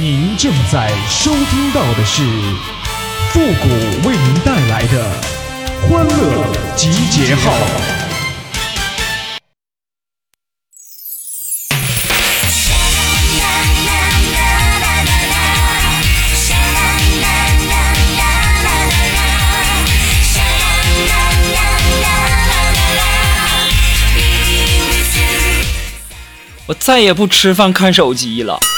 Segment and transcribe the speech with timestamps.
[0.00, 2.22] 您正在收听到的是
[3.28, 5.04] 复古为您带来的
[5.82, 7.52] 欢乐集结号。
[26.66, 28.71] 我再也不吃饭看手机了。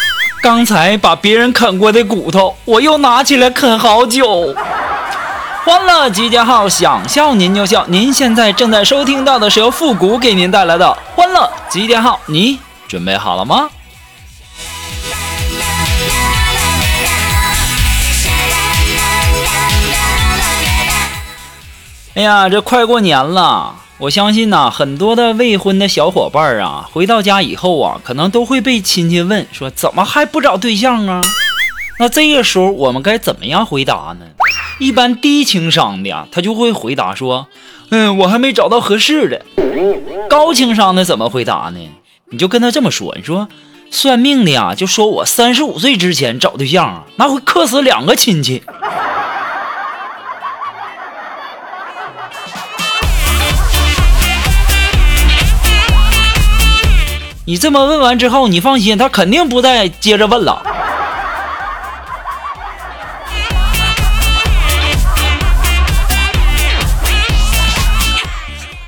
[0.44, 4.54] 刚才把别人啃过的骨头，我又拿起来啃好久。
[5.64, 7.86] 欢乐集结号，想笑您就笑。
[7.88, 13.70] 您现在正在收听到的是由复古给您带来的欢乐集结号，你准备好了吗？
[22.16, 23.76] 哎呀，这快过年了。
[23.98, 31.22] 我相信呐，很多的未婚的小伙伴啊，回到家以后啊，可能都会被亲戚问说：“怎么还不找对象啊？”
[32.00, 34.26] 那这个时候我们该怎么样回答呢？
[34.80, 37.46] 一般低情商的呀，他就会回答说
[37.90, 39.40] ：“嗯，我还没找到合适的。”
[40.28, 41.78] 高情商的怎么回答呢？
[42.30, 43.48] 你就跟他这么说：“你说
[43.92, 48.64] 算命的呀，就说我三十五岁之前找对象啊，那会克死两个亲戚。”
[57.46, 60.62] 你这么问完之后，你放心，他肯定不再接着问了。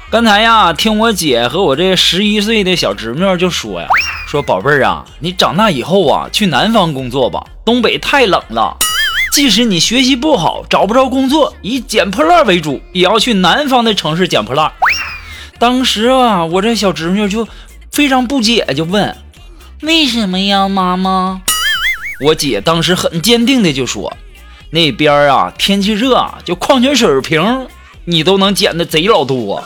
[0.08, 3.88] 刚才呀，听我姐和我这十一岁的小侄女就说呀，
[4.26, 8.74] 说宝贝儿啊，你长大以后啊，去南方工作吧，东北太冷了。
[9.32, 14.72] 即使你学习不好，找不着工作，以捡破烂为主，也要去南方的城市捡破烂。
[15.58, 17.46] 当时啊，我这小侄女就。
[17.96, 19.16] 非常不解，就问
[19.80, 21.40] ：“为什么呀，妈妈？”
[22.20, 24.14] 我姐当时很坚定的就说
[24.68, 27.66] ：“那边啊，天气热，就矿泉水瓶，
[28.04, 29.64] 你都能捡的贼老多。”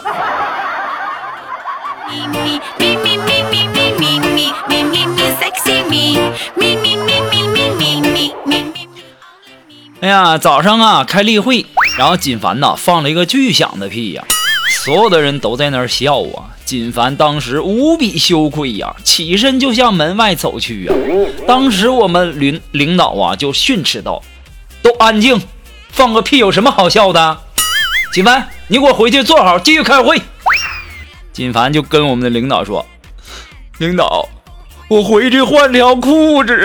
[10.01, 11.67] 哎呀，早上啊开例会，
[11.99, 14.23] 然后锦凡呐放了一个巨响的屁呀，
[14.85, 16.55] 所有的人都在那儿笑啊。
[16.71, 20.95] 金凡当时无比羞愧呀，起身就向门外走去呀。
[21.45, 24.23] 当时我们领领导啊就训斥道
[24.81, 25.41] ：“都安静，
[25.89, 27.39] 放个屁有什么好笑的？”
[28.15, 30.23] 金凡，你给我回去坐好，继续开会。
[31.33, 32.87] 金凡就跟我们的领导说
[33.79, 34.29] ：“领导，
[34.89, 36.57] 我回去换条裤子。”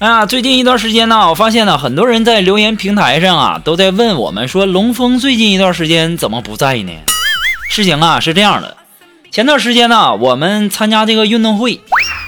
[0.00, 6.92] 哎呀，最近一段时间呢，我发现呢，很多人在留言平台上啊，都在问我们说，龙峰最近一段时间怎么不在呢？
[7.68, 8.76] 事情啊是这样的，
[9.32, 11.80] 前段时间呢，我们参加这个运动会，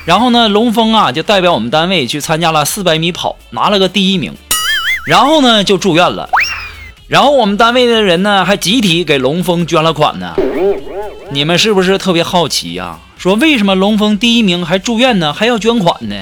[0.04, 4.34] 然后呢，龙峰啊就代表我们单位去参加了四百米跑，拿了个第一名，
[5.06, 6.28] 然后呢就住院了，
[7.06, 10.34] 然后我们单位的人呢还集体给龙峰捐了款呢。
[11.30, 12.98] 你们是不是特别好奇呀？
[13.16, 16.16] 说为什么龙峰第一名还住院呢，还要捐款呢？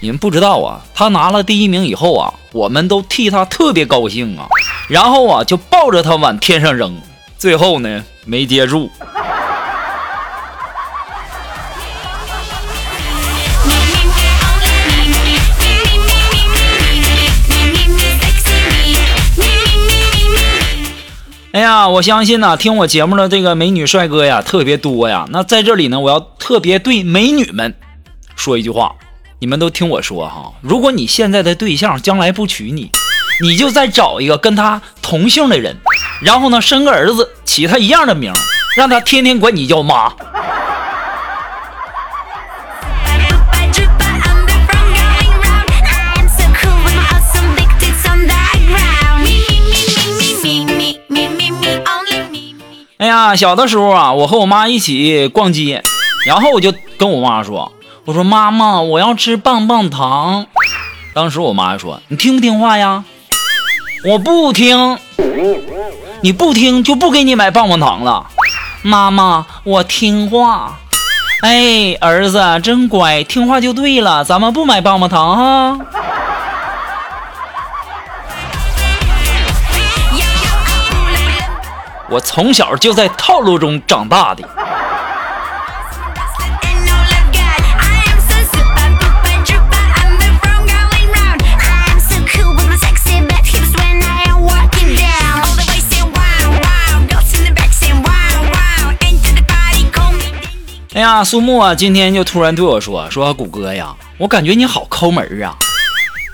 [0.00, 4.46] 你们不知道啊，他拿了第一名以后啊，我们都替他特别高兴啊，
[4.88, 6.96] 然后啊就抱着他往天上扔，
[7.36, 8.88] 最后呢没接住。
[21.50, 25.26] 哎呀，我相信呢，听我节目的这个美女帅哥呀特别多呀。
[25.30, 27.74] 那在这里呢，我要特别对美女们
[28.36, 28.94] 说一句话。
[29.40, 32.90] 你们都听我说哈，如果你现在的对象将来不娶你，
[33.40, 35.76] 你就再找一个跟他同姓的人，
[36.20, 38.32] 然后呢生个儿子，起他一样的名，
[38.76, 40.12] 让他天天管你叫妈。
[52.96, 55.80] 哎呀，小的时候啊，我和我妈一起逛街，
[56.26, 57.72] 然后我就跟我妈说。
[58.08, 60.46] 我说妈妈，我要吃棒棒糖。
[61.12, 63.04] 当时我妈说：“你听不听话呀？”
[64.02, 64.98] 我不听，
[66.22, 68.26] 你不听就不给你买棒棒糖了。
[68.80, 70.78] 妈妈，我听话。
[71.42, 74.24] 哎，儿子真乖，听话就对了。
[74.24, 75.78] 咱们不买棒棒糖哈。
[82.08, 84.48] 我从小就在套路中长大的。
[100.98, 105.54] 哎呀，苏木啊，今天就突然对我说：“说谷哥呀，我感觉你好抠门啊。”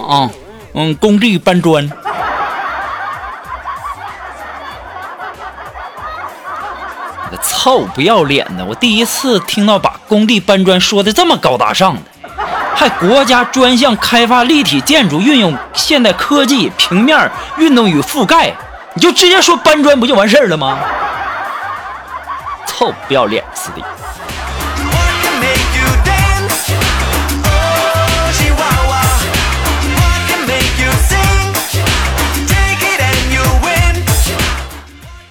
[0.06, 0.30] 啊，
[0.74, 1.90] 嗯，工地搬砖。
[7.44, 8.64] 臭不要脸的！
[8.64, 12.02] 我第一次听到把工地搬砖说的这么高大上的。
[12.74, 18.52] 还国家专项开发立体建筑，运用现代科技平面运动与覆盖，
[18.94, 20.78] 你就直接说搬砖不就完事儿了吗？
[22.66, 23.82] 臭不要脸似的！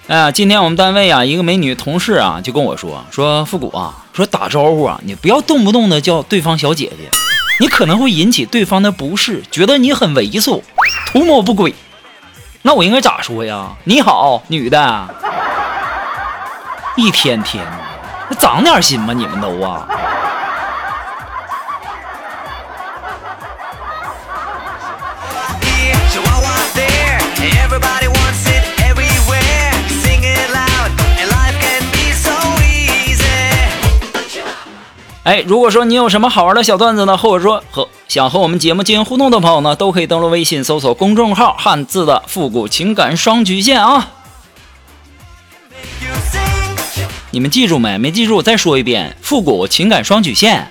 [0.08, 7.10] 哎呀，今天我们单位啊，一个美女同事啊，就跟我说说复古啊，说打招呼啊，你不要动不动的叫对方小姐姐。
[7.62, 10.60] 你可能会引起对方的不适，觉得你很猥琐，
[11.06, 11.72] 图谋不轨。
[12.62, 13.68] 那我应该咋说呀？
[13.84, 15.08] 你好，女的。
[16.96, 19.86] 一天天的，长点心吧，你们都啊。
[35.24, 44.10] 哎，如果说你有什么好玩的小段子呢，或者说和想和我们节目进行互动的朋友呢，都可以登录微信搜索公众号“汉字的复古情感双曲线”啊。
[47.30, 47.96] 你们记住没？
[47.98, 50.66] 没记住，再说一遍，复古情感双曲线。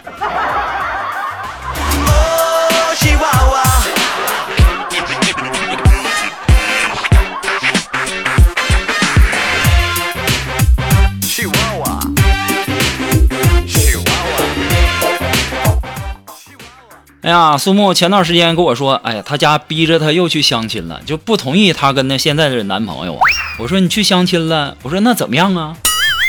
[17.23, 23.21] 哎呀，苏木前段时间跟我说，哎呀，他家逼着他又去相亲了，就不同意他跟那现在的男朋友啊。
[23.59, 25.77] 我说你去相亲了，我说那怎么样啊？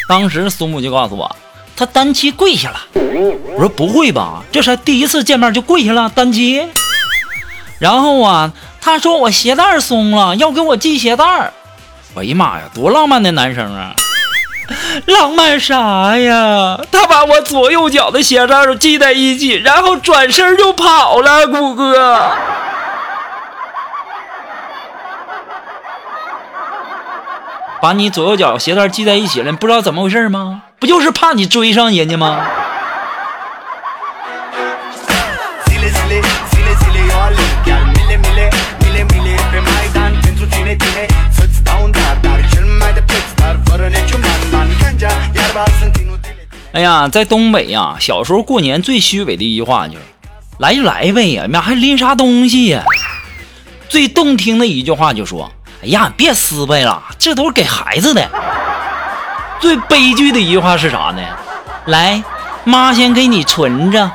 [0.07, 1.35] 当时苏木就告诉我，
[1.75, 2.81] 他单膝跪下了。
[2.93, 6.67] 我说不会吧，这才第一次见面就跪下了单膝。
[7.79, 11.51] 然后啊，他说我鞋带松了，要给我系鞋带。
[12.15, 13.97] 哎呀妈呀，多浪漫的男生啊！
[15.07, 16.79] 浪漫啥呀？
[16.91, 21.47] 他把我左右脚的鞋带都系在一起，然后转身就跑了。
[21.47, 22.31] 谷歌，
[27.81, 30.63] 把你左右脚鞋带系在一起了，你不知道怎么回事吗？
[30.79, 32.45] 不就是怕你追上人家吗？
[46.73, 50.01] 哎呀，在东北呀，小时候过年最虚伪的一句话就是
[50.59, 52.83] “来就来呗呀，妈还拎啥东西呀？”
[53.91, 55.53] 最动听的一句话就说
[55.85, 58.27] ：“哎呀，别撕呗了，这都是给孩子的。”
[59.61, 61.23] 最悲剧的一句话是啥呢
[61.85, 62.25] ？“来，
[62.65, 64.11] 妈先给你存着。”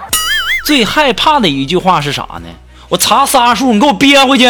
[0.66, 2.50] 最害怕的一句话是啥呢？
[2.90, 4.48] 我查仨数，你给我憋回去。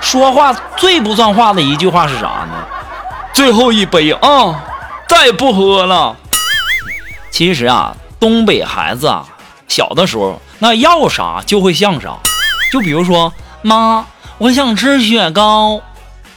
[0.00, 2.66] 说话最不算话的一句话是啥呢？
[3.32, 4.64] 最后一杯啊！
[5.10, 6.16] 再也不喝了，
[7.32, 9.26] 其实啊，东北孩子啊，
[9.66, 12.16] 小的时候那要啥就会像啥。
[12.70, 14.06] 就比如说，妈，
[14.38, 15.80] 我想吃雪糕，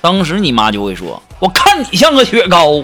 [0.02, 2.84] 当时你妈就会说，我看你像个雪糕。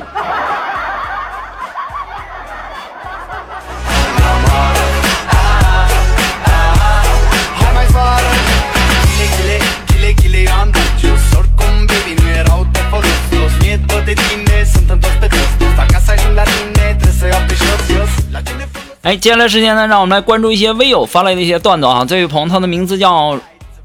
[19.10, 22.06] 哎，接下来时间呢，让我们来关注一些微友发来的一些段子啊。
[22.08, 23.36] 这位朋友，他的名字叫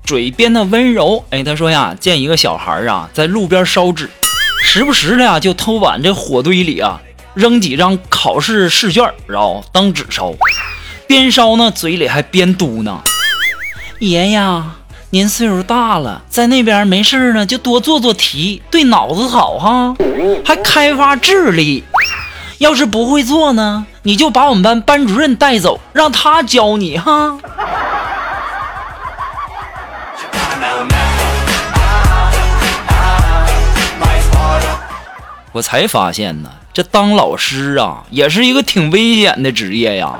[0.04, 1.24] 嘴边的温柔。
[1.30, 4.10] 哎，他说呀，见一个小孩啊，在路边烧纸，
[4.62, 7.00] 时不时的呀，就偷往这火堆里啊
[7.32, 10.34] 扔几张考试试卷，然后当纸烧，
[11.06, 12.98] 边烧呢，嘴里还边嘟囔
[14.00, 14.74] ：“爷呀，
[15.08, 19.96] 您岁数大了，在那边没事呢，就多做做题，对脑子好哈，
[20.44, 21.82] 还开发智力。
[22.58, 27.38] 要是不会做呢？”你就把我们班班主任带走，让他教你哈。
[35.52, 40.12] 我才发现呢，这当老师啊，也是一个挺危险的职业呀。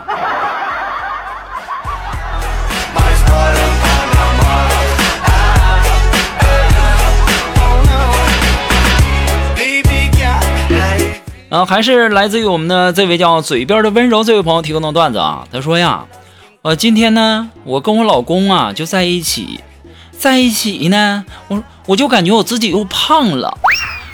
[11.55, 15.47] 啊，还是来自于我们的这位叫嘴边的温柔这位朋友提供的段子啊。
[15.53, 16.05] 他说呀，
[16.63, 19.61] 呃，今天呢，我跟我老公啊就在一起，
[20.11, 23.57] 在一起呢，我我就感觉我自己又胖了，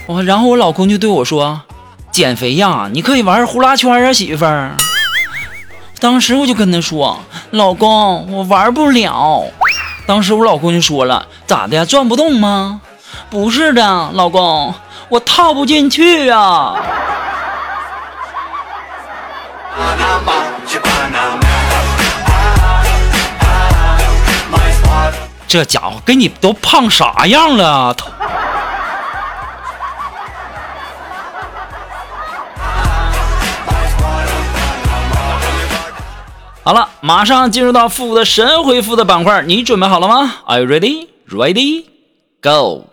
[0.06, 1.62] 我然后我老公就对我说，
[2.12, 4.76] 减肥呀，你可以玩呼啦圈啊，媳妇儿。
[5.98, 7.20] 当时我就跟他说，
[7.52, 9.44] 老公，我玩不了。
[10.06, 12.82] 当时我老公就说了，咋的，转不动吗？
[13.30, 14.74] 不是的，老公，
[15.08, 16.76] 我套不进去啊。
[25.50, 27.96] 这家伙给你都胖啥样了？
[36.62, 41.08] 好了，马上进入到复古的神回复的板块，你准备好了吗？Are you ready?
[41.28, 41.86] Ready?
[42.40, 42.84] Go!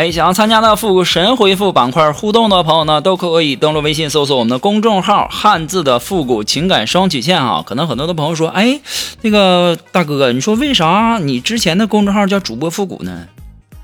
[0.00, 7.62] 哎，想要参加的复古神回复板块互动的朋友呢，都可以登录微信搜索我们的公众号“汉字的复古情感双曲线”啊。
[7.66, 8.80] 可能很多的朋友说，哎，
[9.20, 13.26] 那个大哥，你说为啥你之前的公众号叫主播复古呢？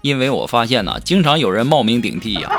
[0.00, 2.50] 因为我发现呢，经常有人冒名顶替呀，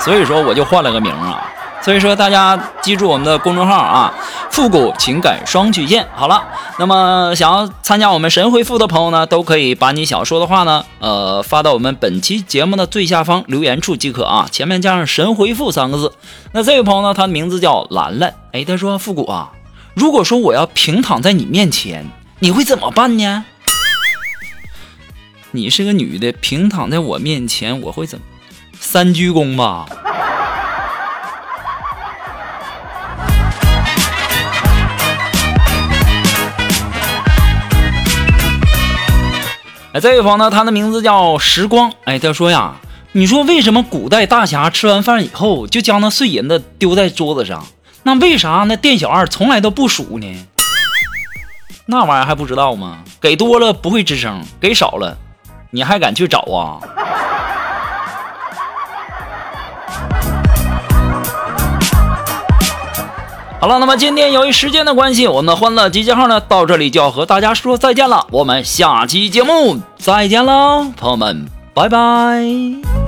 [0.00, 1.50] 所以说我就换了个名啊。
[1.88, 4.12] 所以说，大家记住我们的公众号啊，
[4.50, 6.06] 复古情感双曲线。
[6.14, 6.44] 好了，
[6.78, 16.12] 那么想要参加我们神回复的朋友呢，都可以把你想说的话呢，呃，发到我们本期节目的最下方留言处即可啊，前面加上“神回复”三个字。
[16.52, 19.52] 那这位朋友呢，他的名字叫兰兰，哎，他说：“复古啊，
[19.94, 22.04] 如果说我要平躺在你面前，
[22.40, 23.46] 你会怎么办呢？”
[25.52, 28.24] 你是个女的，平躺在我面前，我会怎么？
[28.78, 29.86] 三鞠躬吧。
[40.00, 41.92] 这一方呢，他的名字叫时光。
[42.04, 42.76] 哎，他说呀，
[43.12, 47.66] 你说为什么古代大侠吃完饭以后就将那碎银子丢在桌子上？
[48.04, 50.46] 那为啥那店小二从来都不数呢？
[51.86, 52.98] 那玩意儿还不知道吗？
[53.20, 55.16] 给多了不会吱声，给少了，
[55.70, 56.78] 你还敢去找啊？
[63.60, 68.24] 好了，那么今天由于时间的关系，我们的欢乐集结号呢到这里就要和大家说再见了。
[68.30, 73.07] 我们下期节目再见喽，朋友们，拜拜。